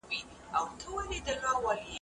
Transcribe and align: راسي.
راسي. 0.53 1.87